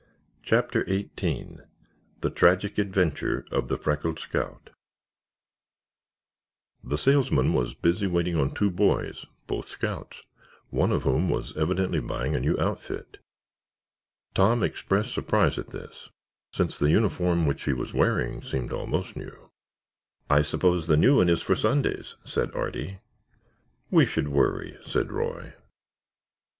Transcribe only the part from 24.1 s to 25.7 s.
worry," said Roy.